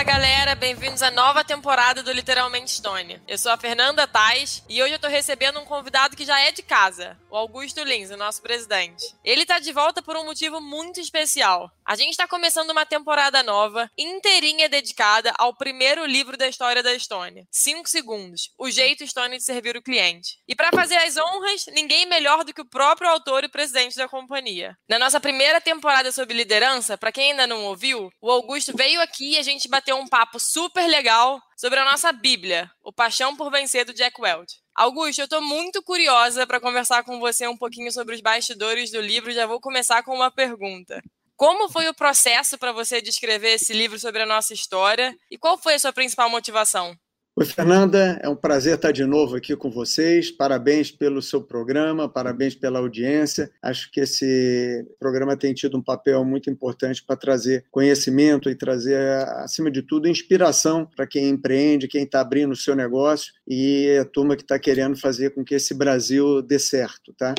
[0.00, 3.20] Fala galera, bem-vindos à nova temporada do Literalmente Stone.
[3.28, 6.50] Eu sou a Fernanda Tais e hoje eu tô recebendo um convidado que já é
[6.50, 9.14] de casa, o Augusto Lins, o nosso presidente.
[9.24, 11.70] Ele tá de volta por um motivo muito especial.
[11.84, 16.94] A gente tá começando uma temporada nova, inteirinha dedicada ao primeiro livro da história da
[16.94, 17.46] Estônia.
[17.50, 20.38] 5 segundos, o jeito Stone de servir o cliente.
[20.46, 24.08] E para fazer as honras, ninguém melhor do que o próprio autor e presidente da
[24.08, 24.76] companhia.
[24.88, 29.32] Na nossa primeira temporada sobre liderança, para quem ainda não ouviu, o Augusto veio aqui
[29.34, 33.50] e a gente bateu um papo super legal sobre a nossa Bíblia, O Paixão por
[33.50, 34.62] Vencer do Jack Welch.
[34.74, 38.98] Augusto, eu estou muito curiosa para conversar com você um pouquinho sobre os bastidores do
[38.98, 39.30] livro.
[39.30, 41.02] Já vou começar com uma pergunta.
[41.36, 45.36] Como foi o processo para você de escrever esse livro sobre a nossa história e
[45.36, 46.96] qual foi a sua principal motivação?
[47.40, 50.30] Oi, Fernanda, é um prazer estar de novo aqui com vocês.
[50.30, 53.50] Parabéns pelo seu programa, parabéns pela audiência.
[53.62, 59.26] Acho que esse programa tem tido um papel muito importante para trazer conhecimento e trazer,
[59.38, 64.04] acima de tudo, inspiração para quem empreende, quem está abrindo o seu negócio e a
[64.04, 67.34] turma que está querendo fazer com que esse Brasil dê certo, tá?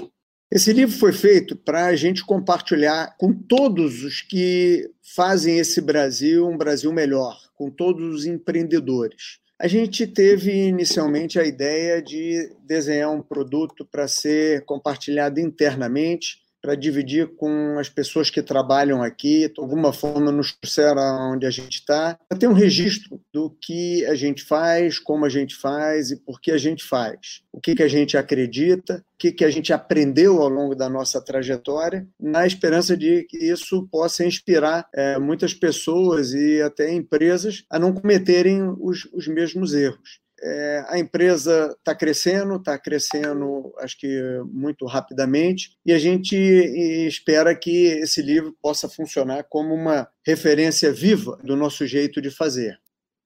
[0.51, 6.47] Esse livro foi feito para a gente compartilhar com todos os que fazem esse Brasil
[6.47, 9.40] um Brasil melhor, com todos os empreendedores.
[9.61, 16.75] A gente teve inicialmente a ideia de desenhar um produto para ser compartilhado internamente para
[16.75, 21.79] dividir com as pessoas que trabalham aqui, de alguma forma nos trouxeram onde a gente
[21.79, 26.17] está, para ter um registro do que a gente faz, como a gente faz e
[26.17, 29.49] por que a gente faz, o que, que a gente acredita, o que, que a
[29.49, 35.17] gente aprendeu ao longo da nossa trajetória, na esperança de que isso possa inspirar é,
[35.17, 40.20] muitas pessoas e até empresas a não cometerem os, os mesmos erros.
[40.43, 44.07] É, a empresa está crescendo, está crescendo, acho que
[44.45, 46.35] muito rapidamente, e a gente
[47.07, 52.79] espera que esse livro possa funcionar como uma referência viva do nosso jeito de fazer.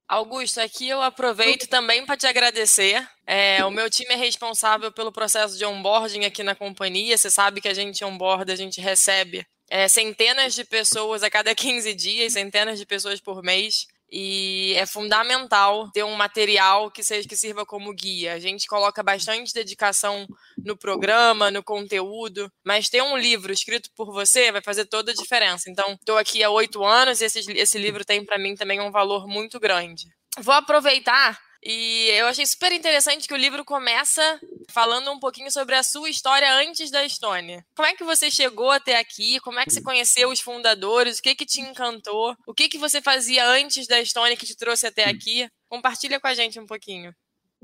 [0.07, 3.07] Augusto, aqui eu aproveito também para te agradecer.
[3.25, 7.17] É, o meu time é responsável pelo processo de onboarding aqui na companhia.
[7.17, 11.55] Você sabe que a gente onboarda, a gente recebe é, centenas de pessoas a cada
[11.55, 17.27] 15 dias, centenas de pessoas por mês e é fundamental ter um material que seja
[17.27, 18.33] que sirva como guia.
[18.33, 20.27] A gente coloca bastante dedicação
[20.57, 25.15] no programa, no conteúdo, mas ter um livro escrito por você vai fazer toda a
[25.15, 25.69] diferença.
[25.69, 28.91] Então, estou aqui há oito anos e esse, esse livro tem para mim também um
[28.91, 30.05] valor muito grande.
[30.39, 34.39] Vou aproveitar e eu achei super interessante que o livro começa
[34.69, 37.65] falando um pouquinho sobre a sua história antes da Estônia.
[37.75, 39.39] Como é que você chegou até aqui?
[39.39, 41.17] Como é que você conheceu os fundadores?
[41.17, 42.35] O que que te encantou?
[42.45, 45.49] O que que você fazia antes da Estônia que te trouxe até aqui?
[45.67, 47.13] Compartilha com a gente um pouquinho.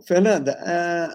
[0.05, 0.57] Fernanda,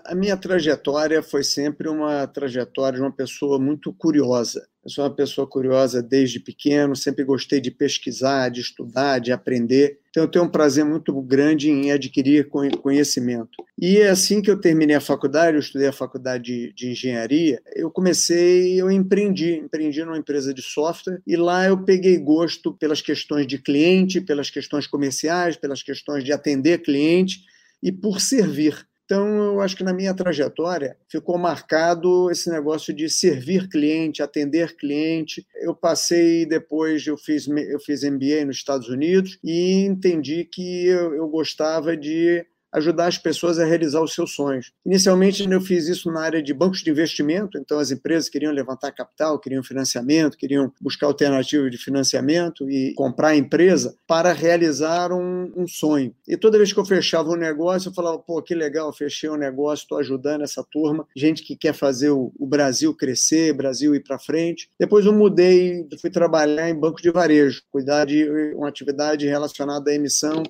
[0.04, 4.66] a minha trajetória foi sempre uma trajetória de uma pessoa muito curiosa.
[4.84, 9.98] Eu sou uma pessoa curiosa desde pequeno, sempre gostei de pesquisar, de estudar, de aprender.
[10.10, 13.64] Então, eu tenho um prazer muito grande em adquirir conhecimento.
[13.76, 18.80] E assim que eu terminei a faculdade, eu estudei a faculdade de, engenharia, eu comecei,
[18.80, 23.58] eu empreendi, empreendi numa empresa de software, e lá eu peguei gosto pelas questões de
[23.58, 27.40] cliente, pelas questões comerciais, pelas questões de atender cliente
[27.82, 28.86] e por servir.
[29.06, 34.74] Então, eu acho que na minha trajetória ficou marcado esse negócio de servir cliente, atender
[34.74, 35.46] cliente.
[35.62, 41.14] Eu passei depois, eu fiz, eu fiz MBA nos Estados Unidos e entendi que eu,
[41.14, 42.44] eu gostava de
[42.76, 44.72] ajudar as pessoas a realizar os seus sonhos.
[44.84, 48.92] Inicialmente, eu fiz isso na área de bancos de investimento, então as empresas queriam levantar
[48.92, 55.50] capital, queriam financiamento, queriam buscar alternativas de financiamento e comprar a empresa para realizar um,
[55.56, 56.14] um sonho.
[56.28, 59.36] E toda vez que eu fechava um negócio, eu falava, pô, que legal, fechei um
[59.36, 64.02] negócio, estou ajudando essa turma, gente que quer fazer o, o Brasil crescer, Brasil ir
[64.02, 64.68] para frente.
[64.78, 69.94] Depois eu mudei, fui trabalhar em banco de varejo, cuidar de uma atividade relacionada à
[69.94, 70.42] emissão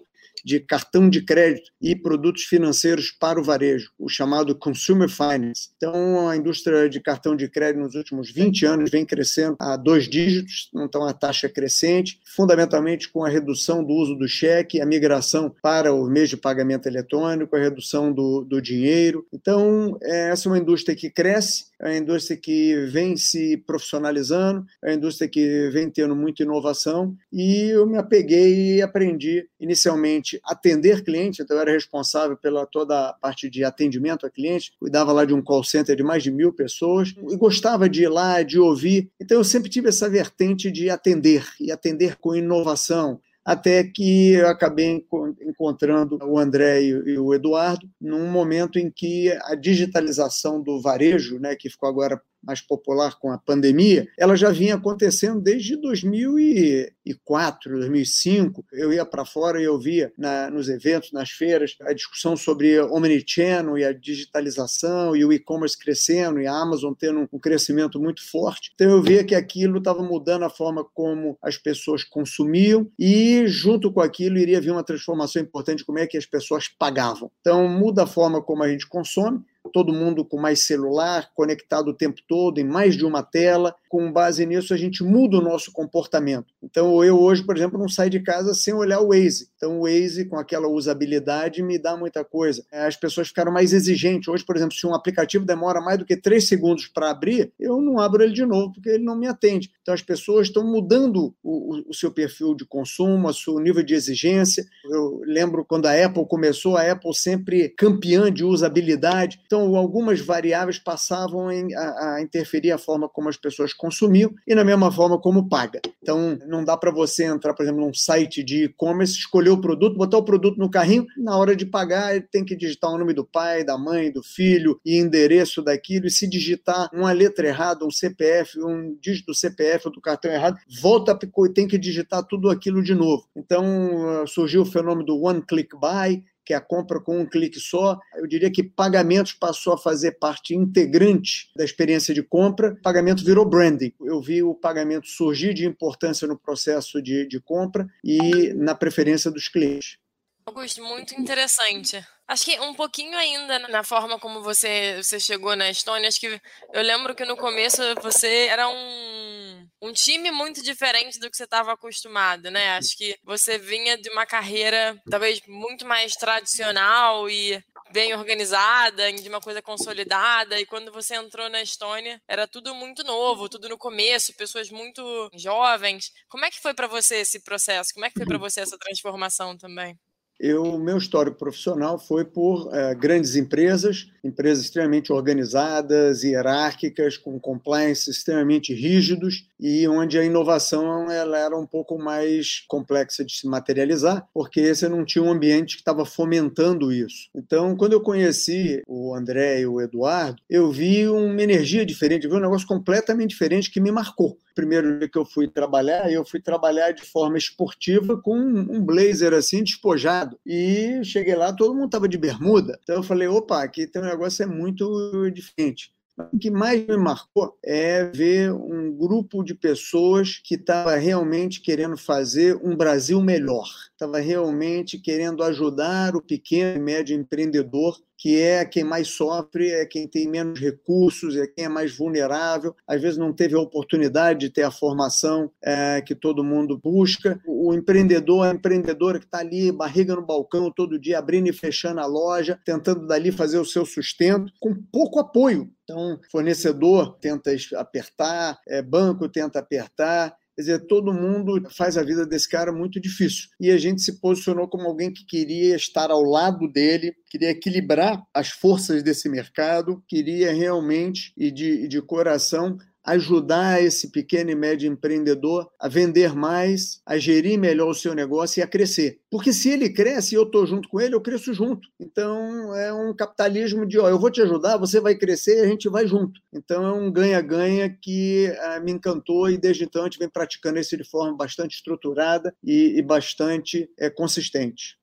[0.45, 5.71] de cartão de crédito e produtos financeiros para o varejo, o chamado Consumer Finance.
[5.77, 10.09] Então, a indústria de cartão de crédito nos últimos 20 anos vem crescendo a dois
[10.09, 15.55] dígitos, então a taxa crescente, fundamentalmente com a redução do uso do cheque, a migração
[15.63, 19.27] para o meio de pagamento eletrônico, a redução do, do dinheiro.
[19.33, 24.65] Então, é, essa é uma indústria que cresce, é uma indústria que vem se profissionalizando,
[24.83, 30.26] é uma indústria que vem tendo muita inovação, e eu me apeguei e aprendi inicialmente
[30.45, 35.13] atender cliente, então eu era responsável pela toda a parte de atendimento a cliente, cuidava
[35.13, 38.43] lá de um call center de mais de mil pessoas e gostava de ir lá,
[38.43, 39.11] de ouvir.
[39.21, 44.49] Então eu sempre tive essa vertente de atender e atender com inovação, até que eu
[44.49, 45.07] acabei
[45.41, 51.55] encontrando o André e o Eduardo num momento em que a digitalização do varejo, né,
[51.55, 58.65] que ficou agora mais popular com a pandemia, ela já vinha acontecendo desde 2004, 2005.
[58.73, 62.79] Eu ia para fora e eu via na, nos eventos, nas feiras, a discussão sobre
[62.81, 68.29] omnichannel e a digitalização e o e-commerce crescendo e a Amazon tendo um crescimento muito
[68.31, 68.71] forte.
[68.75, 73.93] Então eu via que aquilo estava mudando a forma como as pessoas consumiam e junto
[73.93, 77.31] com aquilo iria vir uma transformação importante como é que as pessoas pagavam.
[77.41, 81.95] Então muda a forma como a gente consome, todo mundo com mais celular, conectado o
[81.95, 83.75] tempo todo, em mais de uma tela.
[83.89, 86.47] Com base nisso, a gente muda o nosso comportamento.
[86.63, 89.49] Então, eu hoje, por exemplo, não saio de casa sem olhar o Waze.
[89.57, 92.65] Então, o Waze, com aquela usabilidade, me dá muita coisa.
[92.73, 94.29] As pessoas ficaram mais exigentes.
[94.29, 97.81] Hoje, por exemplo, se um aplicativo demora mais do que três segundos para abrir, eu
[97.81, 99.71] não abro ele de novo, porque ele não me atende.
[99.83, 103.95] Então, as pessoas estão mudando o, o seu perfil de consumo, o seu nível de
[103.95, 104.65] exigência.
[104.91, 109.41] Eu lembro quando a Apple começou, a Apple sempre campeã de usabilidade.
[109.47, 114.55] Então, então, algumas variáveis passavam a, a, interferir a forma como as pessoas consumiam e
[114.55, 115.81] na mesma forma como paga.
[116.03, 119.97] Então, não dá para você entrar, por exemplo, num site de e-commerce, escolher o produto,
[119.97, 123.25] botar o produto no carrinho, na hora de pagar, tem que digitar o nome do
[123.25, 127.91] pai, da mãe, do filho e endereço daquilo, e se digitar uma letra errada, um
[127.91, 132.51] CPF, um dígito do CPF ou do cartão errado, volta e tem que digitar tudo
[132.51, 133.27] aquilo de novo.
[133.35, 137.59] Então, surgiu o fenômeno do one click buy, que é a compra com um clique
[137.59, 137.99] só.
[138.15, 142.77] Eu diria que pagamentos passou a fazer parte integrante da experiência de compra.
[142.83, 143.93] Pagamento virou branding.
[144.01, 149.31] Eu vi o pagamento surgir de importância no processo de, de compra e na preferência
[149.31, 149.99] dos clientes.
[150.47, 152.01] Augusto, muito interessante.
[152.29, 156.09] Acho que um pouquinho ainda na forma como você, você chegou na Estônia.
[156.09, 156.41] Acho que
[156.73, 159.46] eu lembro que no começo você era um,
[159.81, 162.77] um time muito diferente do que você estava acostumado, né?
[162.77, 169.29] Acho que você vinha de uma carreira talvez muito mais tradicional e bem organizada, de
[169.29, 170.59] uma coisa consolidada.
[170.61, 175.31] E quando você entrou na Estônia, era tudo muito novo, tudo no começo, pessoas muito
[175.35, 176.11] jovens.
[176.29, 177.93] Como é que foi para você esse processo?
[177.95, 179.99] Como é que foi para você essa transformação também?
[180.39, 188.11] Eu, meu histórico profissional foi por é, grandes empresas, empresas extremamente organizadas, hierárquicas, com compliance
[188.11, 194.29] extremamente rígidos e onde a inovação ela era um pouco mais complexa de se materializar,
[194.35, 197.31] porque você não tinha um ambiente que estava fomentando isso.
[197.35, 202.35] Então, quando eu conheci o André e o Eduardo, eu vi uma energia diferente, vi
[202.35, 206.41] um negócio completamente diferente que me marcou primeiro dia que eu fui trabalhar, eu fui
[206.41, 210.26] trabalhar de forma esportiva com um blazer assim, despojado.
[210.45, 212.79] E cheguei lá, todo mundo estava de bermuda.
[212.83, 215.93] Então eu falei, opa, aqui tem um negócio é muito diferente.
[216.33, 221.97] O que mais me marcou é ver um grupo de pessoas que estava realmente querendo
[221.97, 228.65] fazer um Brasil melhor, estava realmente querendo ajudar o pequeno e médio empreendedor que é
[228.65, 233.17] quem mais sofre, é quem tem menos recursos, é quem é mais vulnerável, às vezes
[233.17, 237.41] não teve a oportunidade de ter a formação é, que todo mundo busca.
[237.47, 242.01] O empreendedor, a empreendedora que está ali, barriga no balcão todo dia, abrindo e fechando
[242.01, 245.71] a loja, tentando dali fazer o seu sustento, com pouco apoio.
[245.85, 252.27] Então, fornecedor tenta apertar, é, banco tenta apertar, Quer dizer, todo mundo faz a vida
[252.27, 253.49] desse cara muito difícil.
[253.61, 258.23] E a gente se posicionou como alguém que queria estar ao lado dele, queria equilibrar
[258.33, 264.91] as forças desse mercado, queria realmente e de, de coração ajudar esse pequeno e médio
[264.91, 269.21] empreendedor a vender mais, a gerir melhor o seu negócio e a crescer.
[269.31, 271.89] Porque se ele cresce e eu estou junto com ele, eu cresço junto.
[272.01, 275.69] Então é um capitalismo de, ó, eu vou te ajudar, você vai crescer e a
[275.69, 276.41] gente vai junto.
[276.53, 280.79] Então é um ganha-ganha que ah, me encantou e desde então a gente vem praticando
[280.79, 284.97] isso de forma bastante estruturada e, e bastante é, consistente.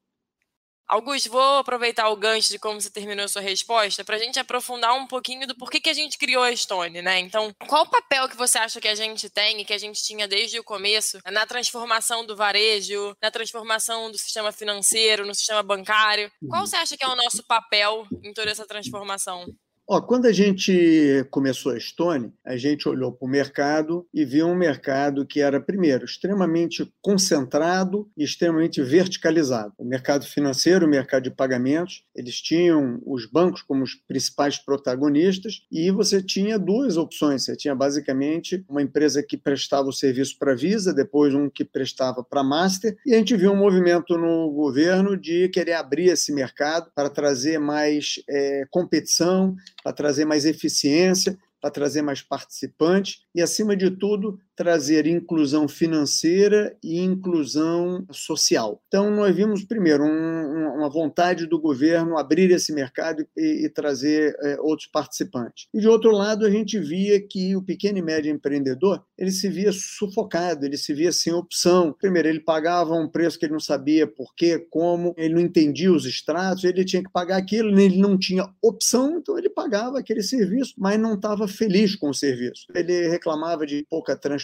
[0.87, 4.39] Augusto, vou aproveitar o gancho de como você terminou a sua resposta para a gente
[4.39, 7.19] aprofundar um pouquinho do porquê que a gente criou a Stone, né?
[7.19, 10.03] Então, qual o papel que você acha que a gente tem e que a gente
[10.03, 15.63] tinha desde o começo na transformação do varejo, na transformação do sistema financeiro, no sistema
[15.63, 16.31] bancário?
[16.47, 16.67] Qual uhum.
[16.67, 19.45] você acha que é o nosso papel em toda essa transformação?
[19.85, 24.47] Ó, quando a gente começou a Stone, a gente olhou para o mercado e viu
[24.47, 29.73] um mercado que era, primeiro, extremamente concentrado e extremamente verticalizado.
[29.77, 35.65] O mercado financeiro, o mercado de pagamentos, eles tinham os bancos como os principais protagonistas
[35.69, 37.43] e você tinha duas opções.
[37.43, 41.65] Você tinha basicamente uma empresa que prestava o serviço para a Visa, depois um que
[41.65, 46.07] prestava para a Master, e a gente viu um movimento no governo de querer abrir
[46.07, 53.21] esse mercado para trazer mais é, competição para trazer mais eficiência, para trazer mais participantes
[53.33, 58.81] e, acima de tudo, trazer inclusão financeira e inclusão social.
[58.87, 64.35] Então, nós vimos, primeiro, um, uma vontade do governo abrir esse mercado e, e trazer
[64.41, 65.67] é, outros participantes.
[65.73, 69.49] E, de outro lado, a gente via que o pequeno e médio empreendedor ele se
[69.49, 71.93] via sufocado, ele se via sem opção.
[71.93, 75.91] Primeiro, ele pagava um preço que ele não sabia por quê, como, ele não entendia
[75.91, 80.21] os extratos, ele tinha que pagar aquilo, ele não tinha opção, então ele pagava aquele
[80.21, 82.65] serviço, mas não estava feliz com o serviço.
[82.73, 84.42] Ele reclamava de pouca transparência,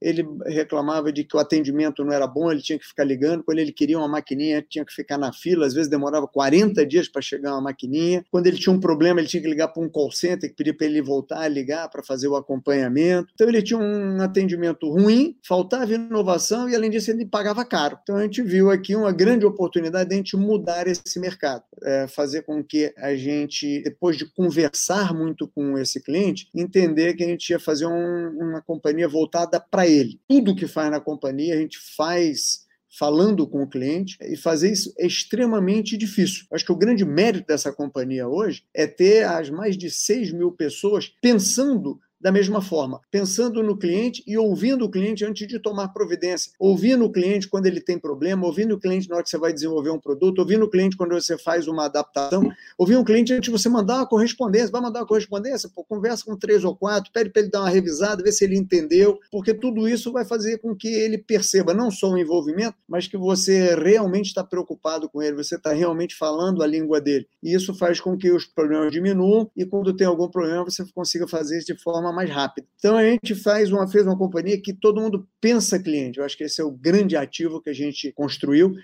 [0.00, 3.58] ele reclamava de que o atendimento não era bom, ele tinha que ficar ligando, quando
[3.58, 7.22] ele queria uma maquininha, tinha que ficar na fila, às vezes demorava 40 dias para
[7.22, 8.24] chegar uma maquininha.
[8.30, 10.74] Quando ele tinha um problema, ele tinha que ligar para um call center, que pedir
[10.74, 13.28] para ele voltar a ligar para fazer o acompanhamento.
[13.34, 17.98] Então ele tinha um atendimento ruim, faltava inovação e além disso ele pagava caro.
[18.02, 22.06] Então a gente viu aqui uma grande oportunidade de a gente mudar esse mercado, é,
[22.08, 27.28] fazer com que a gente, depois de conversar muito com esse cliente, entender que a
[27.28, 30.20] gente ia fazer um, uma companhia voltada para ele.
[30.28, 32.66] Tudo que faz na companhia a gente faz
[32.98, 36.46] falando com o cliente, e fazer isso é extremamente difícil.
[36.50, 40.50] Acho que o grande mérito dessa companhia hoje é ter as mais de 6 mil
[40.50, 45.88] pessoas pensando da mesma forma, pensando no cliente e ouvindo o cliente antes de tomar
[45.88, 49.38] providência, ouvindo o cliente quando ele tem problema, ouvindo o cliente na hora que você
[49.38, 53.32] vai desenvolver um produto, ouvindo o cliente quando você faz uma adaptação, ouvindo o cliente
[53.32, 56.74] antes de você mandar uma correspondência, vai mandar uma correspondência, pô, conversa com três ou
[56.74, 60.24] quatro, pede para ele dar uma revisada, ver se ele entendeu, porque tudo isso vai
[60.24, 65.08] fazer com que ele perceba não só o envolvimento, mas que você realmente está preocupado
[65.08, 67.26] com ele, você está realmente falando a língua dele.
[67.42, 71.28] E isso faz com que os problemas diminuam e quando tem algum problema você consiga
[71.28, 72.66] fazer isso de forma forma mais rápida.
[72.78, 76.18] Então a gente faz uma, fez uma companhia que todo mundo pensa cliente.
[76.18, 78.74] Eu acho que esse é o grande ativo que a gente construiu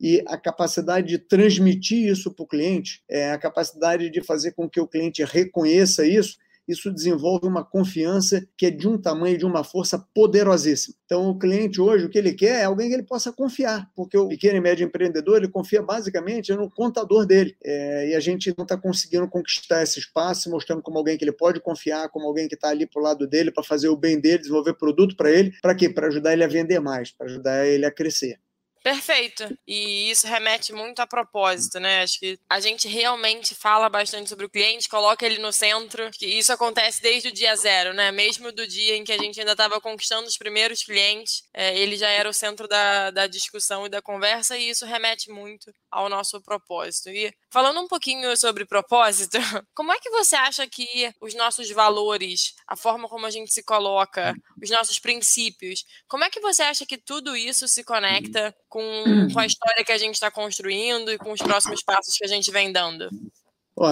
[0.00, 4.68] e a capacidade de transmitir isso para o cliente, é a capacidade de fazer com
[4.68, 9.44] que o cliente reconheça isso isso desenvolve uma confiança que é de um tamanho, de
[9.44, 10.94] uma força poderosíssima.
[11.04, 14.16] Então, o cliente hoje, o que ele quer é alguém que ele possa confiar, porque
[14.16, 17.56] o pequeno e médio empreendedor, ele confia basicamente no contador dele.
[17.62, 21.32] É, e a gente não está conseguindo conquistar esse espaço, mostrando como alguém que ele
[21.32, 24.18] pode confiar, como alguém que está ali para o lado dele para fazer o bem
[24.18, 25.52] dele, desenvolver produto para ele.
[25.60, 25.88] Para quê?
[25.88, 28.38] Para ajudar ele a vender mais, para ajudar ele a crescer.
[28.82, 29.44] Perfeito.
[29.66, 32.02] E isso remete muito a propósito, né?
[32.02, 36.10] Acho que a gente realmente fala bastante sobre o cliente, coloca ele no centro.
[36.20, 38.10] E isso acontece desde o dia zero, né?
[38.10, 41.96] Mesmo do dia em que a gente ainda estava conquistando os primeiros clientes, é, ele
[41.96, 46.08] já era o centro da, da discussão e da conversa, e isso remete muito ao
[46.08, 47.08] nosso propósito.
[47.10, 49.38] E falando um pouquinho sobre propósito,
[49.74, 53.62] como é que você acha que os nossos valores, a forma como a gente se
[53.62, 59.28] coloca, os nossos princípios, como é que você acha que tudo isso se conecta com,
[59.30, 62.28] com a história que a gente está construindo e com os próximos passos que a
[62.28, 63.10] gente vem dando?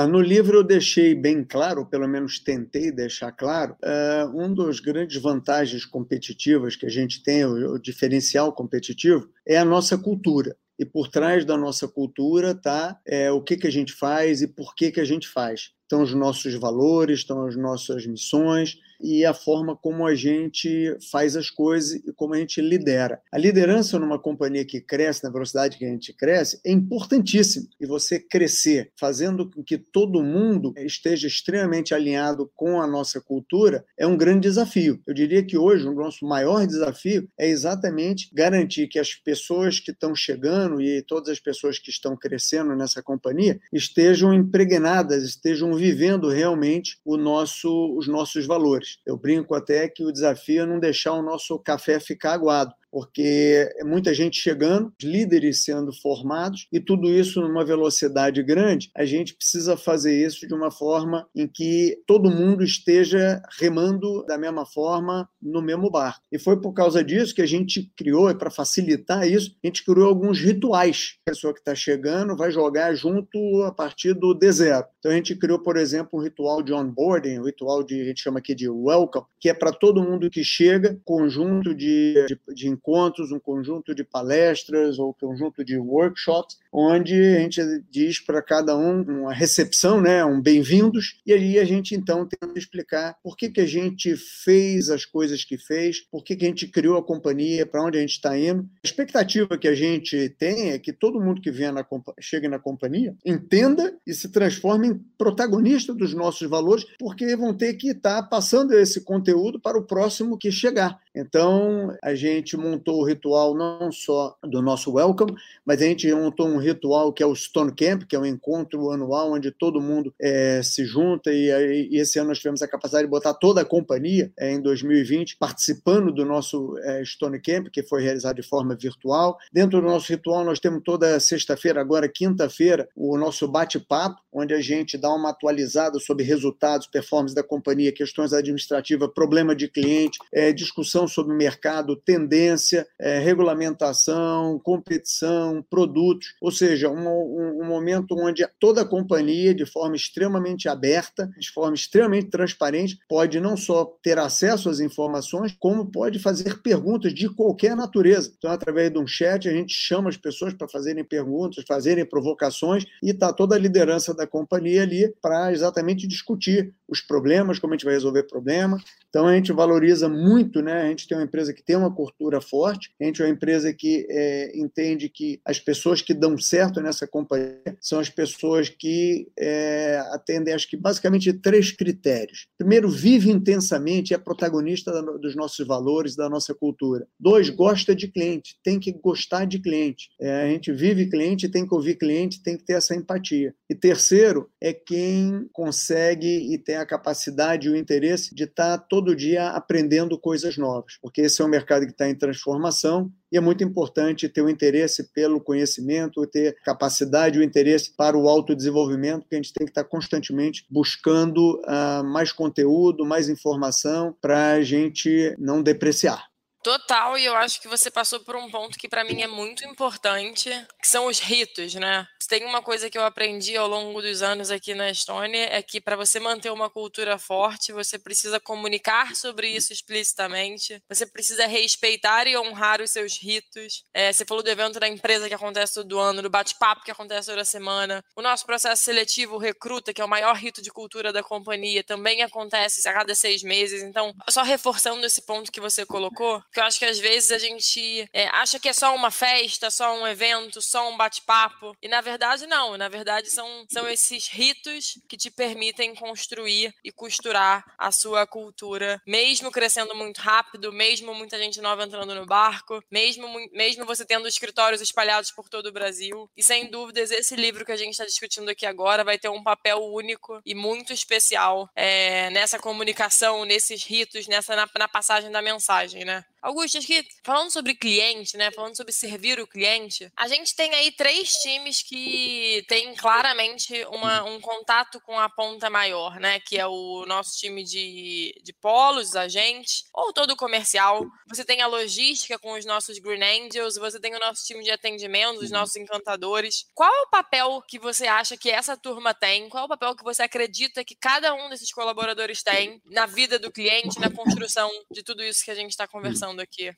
[0.09, 4.79] no livro eu deixei bem claro, ou pelo menos tentei deixar claro, uh, um dos
[4.79, 10.57] grandes vantagens competitivas que a gente tem, o, o diferencial competitivo, é a nossa cultura
[10.79, 14.49] e por trás da nossa cultura está é, o que, que a gente faz e
[14.49, 15.73] por que, que a gente faz.
[15.91, 21.37] Estão os nossos valores, estão as nossas missões, e a forma como a gente faz
[21.37, 23.21] as coisas e como a gente lidera.
[23.33, 27.67] A liderança numa companhia que cresce na velocidade que a gente cresce é importantíssima.
[27.81, 33.85] E você crescer fazendo com que todo mundo esteja extremamente alinhado com a nossa cultura
[33.99, 35.01] é um grande desafio.
[35.07, 39.91] Eu diria que hoje o nosso maior desafio é exatamente garantir que as pessoas que
[39.91, 46.29] estão chegando e todas as pessoas que estão crescendo nessa companhia estejam impregnadas, estejam vivendo
[46.29, 48.99] realmente nosso, os nossos valores.
[49.07, 53.71] Eu brinco até que o desafio é não deixar o nosso café ficar aguado porque
[53.77, 59.35] é muita gente chegando, líderes sendo formados, e tudo isso numa velocidade grande, a gente
[59.35, 65.29] precisa fazer isso de uma forma em que todo mundo esteja remando da mesma forma
[65.41, 66.23] no mesmo barco.
[66.31, 69.85] E foi por causa disso que a gente criou, e para facilitar isso, a gente
[69.85, 71.17] criou alguns rituais.
[71.27, 74.85] A pessoa que está chegando vai jogar junto a partir do D0.
[74.99, 78.21] Então a gente criou, por exemplo, um ritual de onboarding, um ritual de, a gente
[78.21, 82.69] chama aqui de welcome, que é para todo mundo que chega, conjunto de, de, de
[82.81, 87.61] encontros, um conjunto de palestras ou conjunto de workshops, onde a gente
[87.91, 92.59] diz para cada um uma recepção, né, um bem-vindos, e aí a gente então tenta
[92.59, 96.49] explicar por que, que a gente fez as coisas que fez, por que, que a
[96.49, 98.63] gente criou a companhia, para onde a gente está indo.
[98.63, 101.87] A expectativa que a gente tem é que todo mundo que vem na,
[102.21, 107.75] chegue na companhia entenda e se transforme em protagonista dos nossos valores, porque vão ter
[107.75, 111.01] que estar tá passando esse conteúdo para o próximo que chegar.
[111.15, 115.35] Então, a gente montou o ritual não só do nosso welcome,
[115.65, 118.91] mas a gente montou um ritual que é o Stone Camp, que é um encontro
[118.91, 123.05] anual onde todo mundo é, se junta e, e, esse ano nós tivemos a capacidade
[123.05, 127.83] de botar toda a companhia é, em 2020 participando do nosso é, Stone Camp, que
[127.83, 129.39] foi realizado de forma virtual.
[129.53, 134.61] Dentro do nosso ritual nós temos toda sexta-feira, agora quinta-feira, o nosso bate-papo, onde a
[134.61, 140.53] gente dá uma atualizada sobre resultados, performance da companhia, questões administrativas, problema de cliente, é,
[140.53, 148.47] discussão sobre mercado, tendência, é, regulamentação, competição, produtos, ou seja, um, um, um momento onde
[148.59, 154.19] toda a companhia, de forma extremamente aberta, de forma extremamente transparente, pode não só ter
[154.19, 158.33] acesso às informações, como pode fazer perguntas de qualquer natureza.
[158.37, 162.85] Então, através de um chat, a gente chama as pessoas para fazerem perguntas, fazerem provocações
[163.03, 167.77] e está toda a liderança da companhia ali para exatamente discutir os problemas, como a
[167.77, 168.77] gente vai resolver problema.
[169.09, 170.83] Então a gente valoriza muito, né?
[170.83, 173.73] A gente tem uma empresa que tem uma cultura forte, a gente é uma empresa
[173.73, 179.29] que é, entende que as pessoas que dão certo nessa companhia são as pessoas que
[179.39, 182.47] é, atendem, acho que basicamente três critérios.
[182.59, 187.07] Primeiro, vive intensamente, é protagonista dos nossos valores, da nossa cultura.
[187.19, 190.09] Dois, gosta de cliente, tem que gostar de cliente.
[190.21, 193.55] É, a gente vive cliente, tem que ouvir cliente, tem que ter essa empatia.
[193.69, 199.15] E terceiro, é quem consegue e tem a capacidade e o interesse de estar todo
[199.15, 203.41] dia aprendendo coisas novas, porque esse é um mercado que está em transformação e é
[203.41, 209.21] muito importante ter o interesse pelo conhecimento, ter capacidade e o interesse para o autodesenvolvimento,
[209.21, 214.63] porque a gente tem que estar constantemente buscando uh, mais conteúdo, mais informação para a
[214.63, 216.31] gente não depreciar.
[216.63, 219.65] Total, e eu acho que você passou por um ponto que para mim é muito
[219.65, 222.07] importante, que são os ritos, né?
[222.31, 225.81] Tem uma coisa que eu aprendi ao longo dos anos aqui na Estônia é que
[225.81, 232.29] para você manter uma cultura forte, você precisa comunicar sobre isso explicitamente, você precisa respeitar
[232.29, 233.83] e honrar os seus ritos.
[233.93, 237.29] É, você falou do evento da empresa que acontece todo ano, do bate-papo que acontece
[237.29, 238.01] toda semana.
[238.15, 242.23] O nosso processo seletivo, recruta, que é o maior rito de cultura da companhia, também
[242.23, 243.83] acontece a cada seis meses.
[243.83, 247.39] Então, só reforçando esse ponto que você colocou, porque eu acho que às vezes a
[247.39, 251.77] gente é, acha que é só uma festa, só um evento, só um bate-papo.
[251.83, 252.77] E na verdade, não.
[252.77, 259.01] Na verdade, são, são esses ritos que te permitem construir e costurar a sua cultura,
[259.07, 264.29] mesmo crescendo muito rápido, mesmo muita gente nova entrando no barco, mesmo, mesmo você tendo
[264.29, 266.31] escritórios espalhados por todo o Brasil.
[266.37, 269.43] E sem dúvidas, esse livro que a gente está discutindo aqui agora vai ter um
[269.43, 275.43] papel único e muito especial é, nessa comunicação, nesses ritos, nessa na, na passagem da
[275.43, 276.25] mensagem, né?
[276.43, 278.51] Augusto, acho que falando sobre cliente, né?
[278.51, 284.25] Falando sobre servir o cliente, a gente tem aí três times que têm claramente uma,
[284.25, 286.41] um contato com a ponta maior, né?
[286.41, 291.05] Que é o nosso time de, de polos, agentes, ou todo o comercial.
[291.29, 294.71] Você tem a logística com os nossos Green Angels, você tem o nosso time de
[294.71, 296.65] atendimento, os nossos encantadores.
[296.75, 299.49] Qual é o papel que você acha que essa turma tem?
[299.51, 303.39] Qual é o papel que você acredita que cada um desses colaboradores tem na vida
[303.39, 306.30] do cliente, na construção de tudo isso que a gente está conversando?
[306.39, 306.73] Aqui.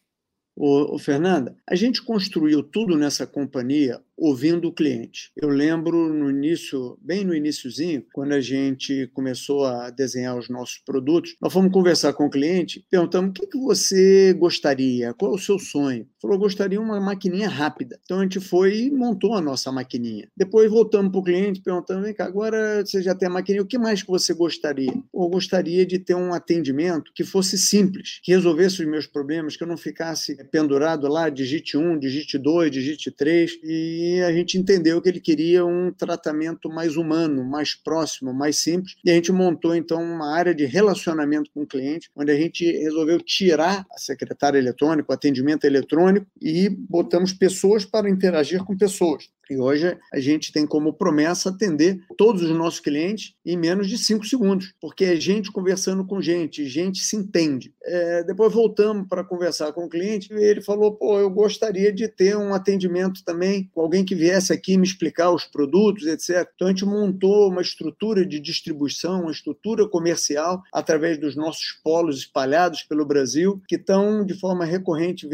[0.54, 5.30] O, o Fernanda, a gente construiu tudo nessa companhia ouvindo o cliente.
[5.36, 10.78] Eu lembro no início, bem no iníciozinho, quando a gente começou a desenhar os nossos
[10.78, 15.34] produtos, nós fomos conversar com o cliente, perguntamos o que, que você gostaria, qual é
[15.34, 16.06] o seu sonho.
[16.20, 17.98] Falou, gostaria uma maquininha rápida.
[18.04, 20.28] Então a gente foi e montou a nossa maquininha.
[20.36, 23.66] Depois voltamos para o cliente, perguntando, vem cá, agora você já tem a maquininha, o
[23.66, 24.92] que mais que você gostaria?
[24.92, 29.62] Eu gostaria de ter um atendimento que fosse simples, que resolvesse os meus problemas, que
[29.62, 35.00] eu não ficasse pendurado lá, digite 1, digite 2, digite 3, e a gente entendeu
[35.00, 38.96] que ele queria um tratamento mais humano, mais próximo, mais simples.
[39.04, 42.64] E a gente montou, então, uma área de relacionamento com o cliente, onde a gente
[42.64, 49.28] resolveu tirar a secretária eletrônica, o atendimento eletrônico, e botamos pessoas para interagir com pessoas.
[49.52, 53.98] E hoje a gente tem como promessa atender todos os nossos clientes em menos de
[53.98, 57.74] cinco segundos, porque é gente conversando com gente, gente se entende.
[57.84, 62.08] É, depois voltamos para conversar com o cliente e ele falou: pô, eu gostaria de
[62.08, 66.48] ter um atendimento também com alguém que viesse aqui me explicar os produtos, etc.
[66.54, 72.18] Então a gente montou uma estrutura de distribuição, uma estrutura comercial através dos nossos polos
[72.18, 75.28] espalhados pelo Brasil, que estão de forma recorrente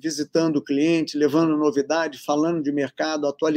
[0.00, 3.49] visitando o cliente, levando novidade, falando de mercado, atualizando,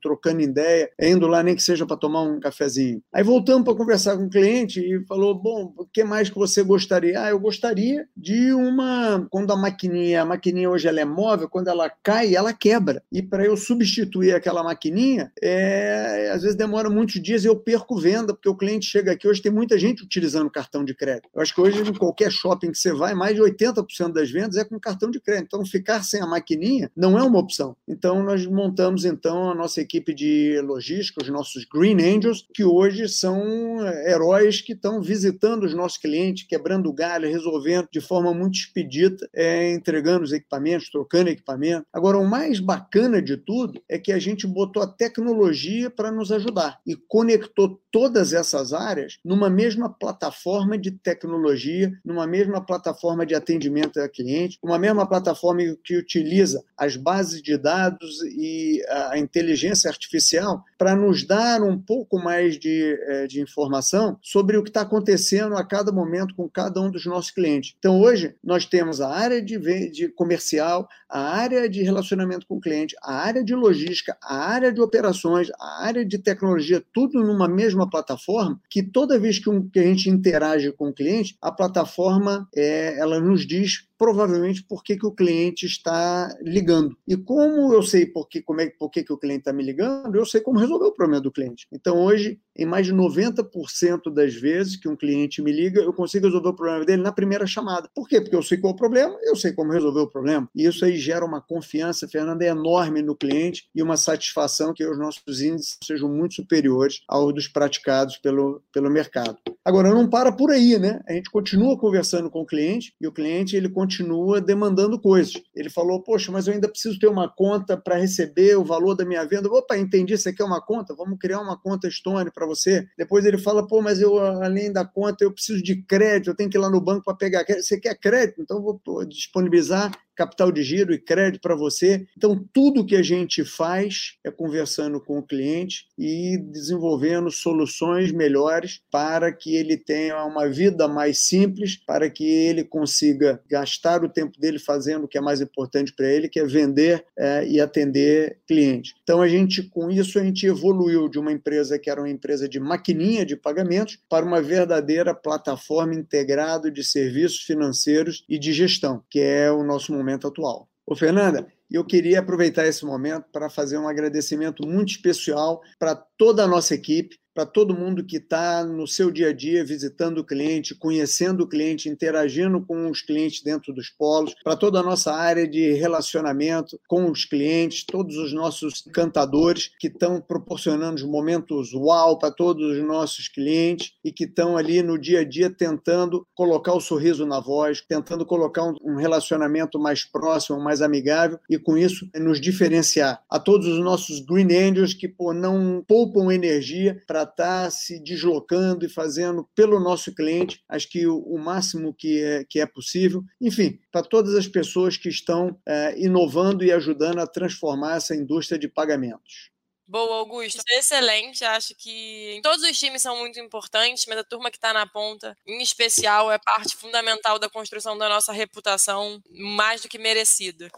[0.00, 3.02] trocando ideia, indo lá nem que seja para tomar um cafezinho.
[3.12, 6.62] Aí voltamos para conversar com o cliente e falou: bom, o que mais que você
[6.62, 7.20] gostaria?
[7.20, 9.26] Ah, eu gostaria de uma.
[9.30, 13.02] Quando a maquininha, a maquininha hoje ela é móvel, quando ela cai, ela quebra.
[13.10, 16.30] E para eu substituir aquela maquininha, é...
[16.32, 19.28] às vezes demora muitos dias e eu perco venda, porque o cliente chega aqui.
[19.28, 21.28] Hoje tem muita gente utilizando cartão de crédito.
[21.34, 24.56] Eu acho que hoje, em qualquer shopping que você vai, mais de 80% das vendas
[24.56, 25.46] é com cartão de crédito.
[25.46, 27.76] Então, ficar sem a maquininha não é uma opção.
[27.86, 32.64] Então, nós montamos, então, são a nossa equipe de logística, os nossos Green Angels, que
[32.64, 38.58] hoje são heróis que estão visitando os nossos clientes, quebrando galho, resolvendo de forma muito
[38.58, 41.84] expedita, é, entregando os equipamentos, trocando equipamento.
[41.92, 46.32] Agora, o mais bacana de tudo é que a gente botou a tecnologia para nos
[46.32, 53.34] ajudar e conectou todas essas áreas numa mesma plataforma de tecnologia, numa mesma plataforma de
[53.34, 59.88] atendimento a cliente, uma mesma plataforma que utiliza as bases de dados e a inteligência
[59.90, 64.82] artificial para nos dar um pouco mais de, eh, de informação sobre o que está
[64.82, 67.74] acontecendo a cada momento com cada um dos nossos clientes.
[67.78, 69.58] Então, hoje, nós temos a área de,
[69.90, 74.72] de comercial, a área de relacionamento com o cliente, a área de logística, a área
[74.72, 79.68] de operações, a área de tecnologia, tudo numa mesma plataforma, que toda vez que, um,
[79.68, 84.82] que a gente interage com o cliente, a plataforma é, ela nos diz provavelmente por
[84.82, 86.96] que, que o cliente está ligando.
[87.06, 89.62] E como eu sei por que, como é, por que, que o cliente está me
[89.62, 91.66] ligando, eu sei como resolver o problema do cliente.
[91.72, 96.26] Então, hoje, em mais de 90% das vezes que um cliente me liga, eu consigo
[96.26, 97.88] resolver o problema dele na primeira chamada.
[97.94, 98.20] Por quê?
[98.20, 100.48] Porque eu sei qual é o problema, eu sei como resolver o problema.
[100.54, 104.98] E isso aí gera uma confiança, Fernanda, enorme no cliente e uma satisfação que os
[104.98, 109.36] nossos índices sejam muito superiores aos dos praticados pelo, pelo mercado.
[109.64, 111.00] Agora, não para por aí, né?
[111.08, 115.34] A gente continua conversando com o cliente e o cliente ele continua demandando coisas.
[115.54, 119.04] Ele falou, poxa, mas eu ainda preciso ter uma conta para receber o valor da
[119.04, 119.48] minha venda.
[119.48, 120.94] Opa, entendi, você quer uma conta?
[120.94, 122.86] Vamos criar uma conta Stone para você.
[122.96, 126.48] Depois ele fala, pô, mas eu, além da conta, eu preciso de crédito, eu tenho
[126.48, 127.66] que ir lá no banco para pegar crédito.
[127.66, 128.40] Você quer crédito?
[128.40, 132.06] Então eu vou disponibilizar capital de giro e crédito para você.
[132.16, 138.80] Então, tudo que a gente faz é conversando com o cliente e desenvolvendo soluções melhores
[138.90, 144.40] para que ele tenha uma vida mais simples, para que ele consiga gastar o tempo
[144.40, 148.38] dele fazendo o que é mais importante para ele, que é vender é, e atender
[148.46, 148.94] cliente.
[149.02, 152.48] Então, a gente, com isso, a gente evoluiu de uma empresa que era uma empresa
[152.48, 159.02] de maquininha de pagamentos para uma verdadeira plataforma integrada de serviços financeiros e de gestão,
[159.10, 160.68] que é o nosso momento momento atual.
[160.86, 166.44] Ô, Fernanda, eu queria aproveitar esse momento para fazer um agradecimento muito especial para toda
[166.44, 170.24] a nossa equipe, para todo mundo que está no seu dia a dia visitando o
[170.24, 175.12] cliente, conhecendo o cliente, interagindo com os clientes dentro dos polos, para toda a nossa
[175.12, 182.18] área de relacionamento com os clientes, todos os nossos cantadores que estão proporcionando momentos uau
[182.18, 186.72] para todos os nossos clientes e que estão ali no dia a dia tentando colocar
[186.72, 192.08] o sorriso na voz, tentando colocar um relacionamento mais próximo, mais amigável e com isso
[192.14, 193.22] nos diferenciar.
[193.28, 198.02] A todos os nossos Green Angels que pô, não poupam energia para estar tá se
[198.02, 202.66] deslocando e fazendo pelo nosso cliente, acho que o, o máximo que é, que é
[202.66, 203.22] possível.
[203.40, 208.58] Enfim, para todas as pessoas que estão é, inovando e ajudando a transformar essa indústria
[208.58, 209.50] de pagamentos.
[209.88, 210.60] Boa, Augusto.
[210.70, 211.44] Excelente.
[211.44, 215.36] Acho que todos os times são muito importantes, mas a turma que está na ponta,
[215.46, 220.68] em especial, é parte fundamental da construção da nossa reputação, mais do que merecida.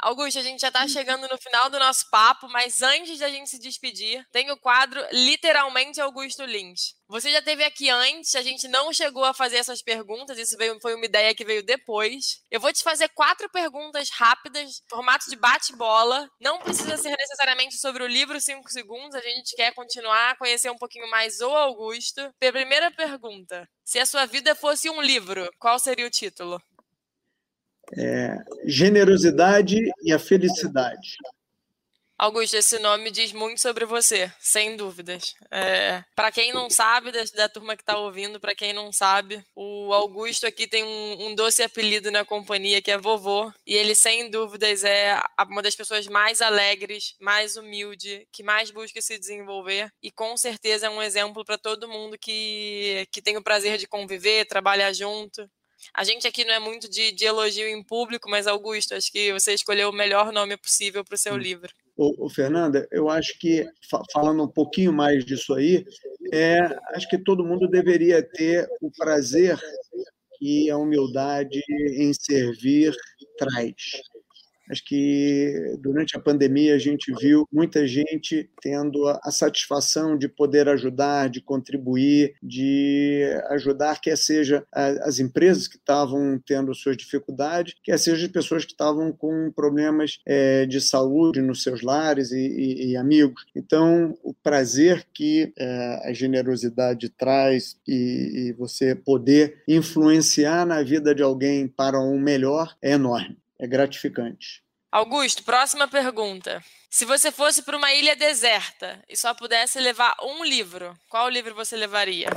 [0.00, 3.28] Augusto, a gente já está chegando no final do nosso papo, mas antes de a
[3.28, 6.94] gente se despedir, tem o quadro Literalmente Augusto Lins.
[7.08, 10.78] Você já teve aqui antes, a gente não chegou a fazer essas perguntas, isso veio,
[10.80, 12.40] foi uma ideia que veio depois.
[12.50, 16.28] Eu vou te fazer quatro perguntas rápidas, formato de bate-bola.
[16.40, 20.70] Não precisa ser necessariamente sobre o livro 5 segundos, a gente quer continuar a conhecer
[20.70, 22.34] um pouquinho mais o Augusto.
[22.38, 26.60] Primeira pergunta: se a sua vida fosse um livro, qual seria o título?
[27.92, 31.16] É, generosidade e a felicidade.
[32.18, 35.34] Augusto, esse nome diz muito sobre você, sem dúvidas.
[35.50, 39.44] É, para quem não sabe, da, da turma que está ouvindo, para quem não sabe,
[39.54, 43.94] o Augusto aqui tem um, um, doce apelido na companhia que é vovô, e ele,
[43.94, 49.92] sem dúvidas, é uma das pessoas mais alegres, mais humilde, que mais busca se desenvolver,
[50.02, 53.86] e com certeza é um exemplo para todo mundo que, que tem o prazer de
[53.86, 55.46] conviver, trabalhar junto.
[55.94, 59.32] A gente aqui não é muito de, de elogio em público, mas Augusto, acho que
[59.32, 61.38] você escolheu o melhor nome possível para o seu hum.
[61.38, 61.72] livro.
[61.96, 63.66] O, o, Fernanda, eu acho que,
[64.12, 65.84] falando um pouquinho mais disso aí,
[66.32, 66.60] é,
[66.94, 69.58] acho que todo mundo deveria ter o prazer
[70.38, 72.94] que a humildade em servir
[73.38, 73.74] traz.
[74.70, 80.68] Acho que durante a pandemia a gente viu muita gente tendo a, satisfação de poder
[80.68, 87.98] ajudar, de contribuir, de ajudar, quer seja as empresas que estavam tendo suas dificuldades, quer
[87.98, 93.44] seja as pessoas que estavam com problemas é, de saúde nos seus lares e, amigos.
[93.54, 101.22] Então, o prazer que é, a generosidade traz e você poder influenciar na vida de
[101.22, 104.62] alguém para um melhor é enorme é gratificante.
[104.90, 106.62] Augusto, próxima pergunta.
[106.90, 111.54] Se você fosse para uma ilha deserta e só pudesse levar um livro, qual livro
[111.54, 112.28] você levaria?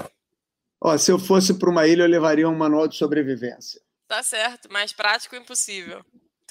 [0.82, 3.82] Ó, se eu fosse para uma ilha, eu levaria um manual de sobrevivência.
[4.08, 6.04] Tá certo, mais prático impossível.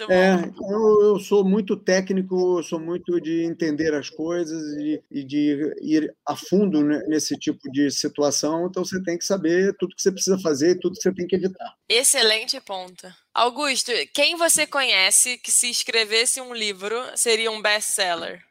[0.08, 0.34] É,
[0.70, 6.14] eu, eu, sou muito técnico, sou muito de entender as coisas e, e de ir
[6.26, 10.38] a fundo nesse tipo de situação, então você tem que saber tudo que você precisa
[10.38, 11.74] fazer e tudo que você tem que evitar.
[11.88, 13.06] Excelente ponto.
[13.34, 18.42] Augusto, quem você conhece que se escrevesse um livro seria um best-seller?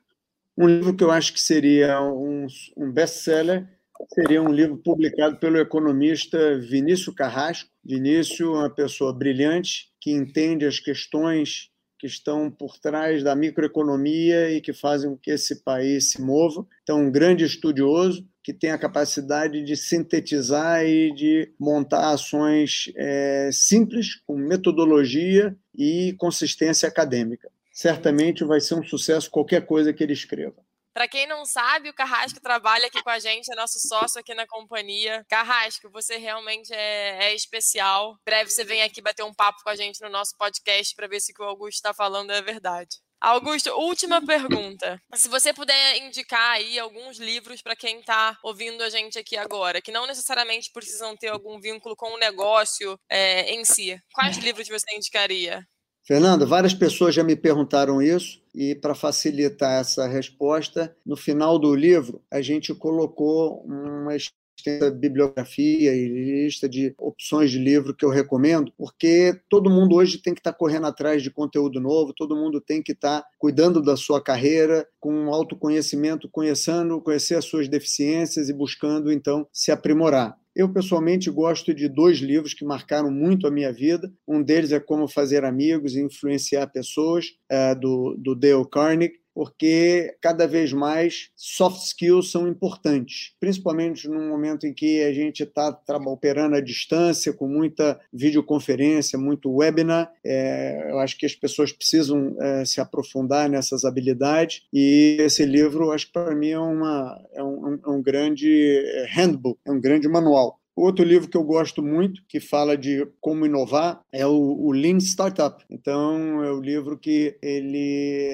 [0.57, 3.67] Um livro que eu acho que seria um, um best-seller
[4.13, 7.69] seria um livro publicado pelo economista Vinícius Carrasco.
[7.83, 14.61] Vinícius, uma pessoa brilhante, que entende as questões que estão por trás da microeconomia e
[14.61, 16.65] que fazem com que esse país se mova.
[16.81, 23.49] Então, um grande estudioso que tem a capacidade de sintetizar e de montar ações é,
[23.51, 27.51] simples, com metodologia e consistência acadêmica.
[27.73, 30.55] Certamente vai ser um sucesso qualquer coisa que ele escreva.
[30.97, 34.33] Para quem não sabe, o Carrasco trabalha aqui com a gente, é nosso sócio aqui
[34.33, 35.23] na companhia.
[35.29, 38.17] Carrasco, você realmente é, é especial.
[38.25, 41.19] Breve você vem aqui bater um papo com a gente no nosso podcast para ver
[41.19, 42.97] se o que o Augusto está falando é verdade.
[43.21, 44.99] Augusto, última pergunta.
[45.13, 49.79] Se você puder indicar aí alguns livros para quem está ouvindo a gente aqui agora,
[49.79, 54.67] que não necessariamente precisam ter algum vínculo com o negócio é, em si, quais livros
[54.67, 55.63] você indicaria?
[56.07, 61.75] Fernando, várias pessoas já me perguntaram isso e para facilitar essa resposta, no final do
[61.75, 68.09] livro a gente colocou uma extensa bibliografia e lista de opções de livro que eu
[68.09, 72.37] recomendo, porque todo mundo hoje tem que estar tá correndo atrás de conteúdo novo, todo
[72.37, 77.67] mundo tem que estar tá cuidando da sua carreira, com autoconhecimento, conhecendo, conhecer as suas
[77.67, 80.37] deficiências e buscando então se aprimorar.
[80.57, 84.11] Eu, pessoalmente, gosto de dois livros que marcaram muito a minha vida.
[84.27, 90.15] Um deles é Como Fazer Amigos e Influenciar Pessoas, é, do, do Dale Carnegie, porque
[90.19, 95.79] cada vez mais soft skills são importantes, principalmente no momento em que a gente está
[96.07, 100.11] operando à distância, com muita videoconferência, muito webinar.
[100.25, 105.91] É, eu acho que as pessoas precisam é, se aprofundar nessas habilidades e esse livro,
[105.91, 110.07] acho que para mim é, uma, é, um, é um grande handbook, é um grande
[110.07, 110.59] manual.
[110.77, 114.99] Outro livro que eu gosto muito, que fala de como inovar, é o, o Lean
[114.99, 115.63] Startup.
[115.71, 118.29] Então, é o livro que ele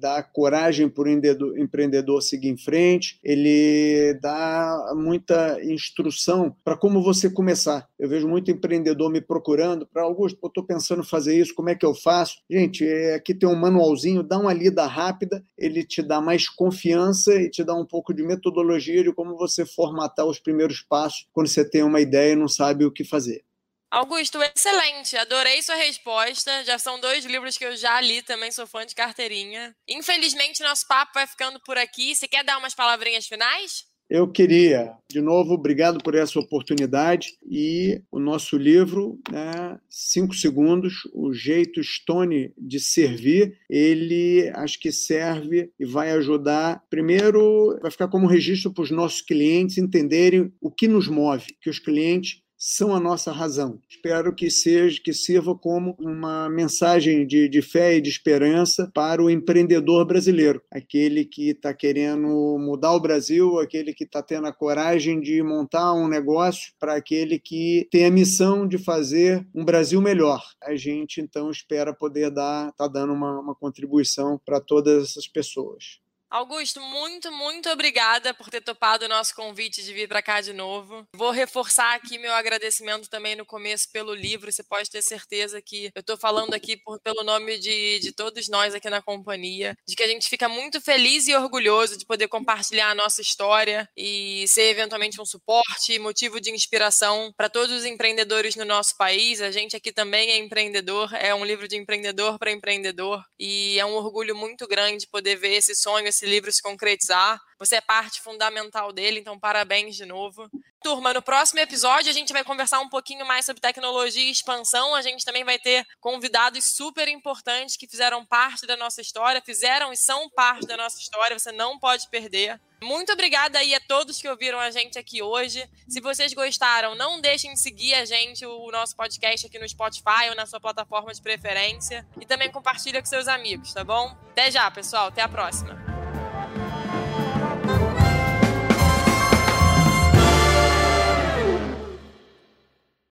[0.00, 7.02] dá coragem para o empreendedor, empreendedor seguir em frente, ele dá muita instrução para como
[7.02, 7.86] você começar.
[7.98, 11.68] Eu vejo muito empreendedor me procurando para Augusto, eu estou pensando em fazer isso, como
[11.68, 12.38] é que eu faço?
[12.50, 17.34] Gente, é, aqui tem um manualzinho, dá uma lida rápida, ele te dá mais confiança
[17.34, 21.48] e te dá um pouco de metodologia de como você formatar os primeiros passos quando
[21.48, 23.44] você tem tem uma ideia e não sabe o que fazer.
[23.90, 25.16] Augusto, excelente.
[25.16, 26.64] Adorei sua resposta.
[26.64, 29.76] Já são dois livros que eu já li, também sou fã de carteirinha.
[29.86, 32.14] Infelizmente, nosso papo vai ficando por aqui.
[32.14, 33.84] Você quer dar umas palavrinhas finais?
[34.10, 37.34] Eu queria, de novo, obrigado por essa oportunidade.
[37.48, 44.92] E o nosso livro, né, Cinco Segundos, o jeito Stone de servir, ele acho que
[44.92, 46.82] serve e vai ajudar.
[46.90, 51.70] Primeiro, vai ficar como registro para os nossos clientes entenderem o que nos move, que
[51.70, 53.80] os clientes são a nossa razão.
[53.90, 59.20] Espero que seja, que sirva como uma mensagem de, de fé e de esperança para
[59.20, 64.52] o empreendedor brasileiro, aquele que está querendo mudar o Brasil, aquele que está tendo a
[64.52, 70.00] coragem de montar um negócio, para aquele que tem a missão de fazer um Brasil
[70.00, 70.40] melhor.
[70.62, 76.01] A gente então espera poder dar, tá dando uma, uma contribuição para todas essas pessoas.
[76.32, 80.54] Augusto, muito, muito obrigada por ter topado o nosso convite de vir para cá de
[80.54, 81.06] novo.
[81.14, 84.50] Vou reforçar aqui meu agradecimento também no começo pelo livro.
[84.50, 88.48] Você pode ter certeza que eu estou falando aqui por, pelo nome de, de todos
[88.48, 92.28] nós aqui na companhia, de que a gente fica muito feliz e orgulhoso de poder
[92.28, 97.84] compartilhar a nossa história e ser eventualmente um suporte, motivo de inspiração para todos os
[97.84, 99.42] empreendedores no nosso país.
[99.42, 103.84] A gente aqui também é empreendedor, é um livro de empreendedor para empreendedor e é
[103.84, 107.40] um orgulho muito grande poder ver esse sonho, esse esse livro se concretizar.
[107.58, 110.48] Você é parte fundamental dele, então parabéns de novo.
[110.82, 114.96] Turma, no próximo episódio a gente vai conversar um pouquinho mais sobre tecnologia e expansão.
[114.96, 119.92] A gente também vai ter convidados super importantes que fizeram parte da nossa história, fizeram
[119.92, 122.60] e são parte da nossa história, você não pode perder.
[122.82, 125.70] Muito obrigada aí a todos que ouviram a gente aqui hoje.
[125.88, 130.30] Se vocês gostaram, não deixem de seguir a gente, o nosso podcast aqui no Spotify
[130.30, 132.04] ou na sua plataforma de preferência.
[132.20, 134.16] E também compartilha com seus amigos, tá bom?
[134.32, 135.06] Até já, pessoal.
[135.06, 135.80] Até a próxima.